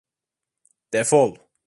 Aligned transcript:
Defol. 0.93 1.37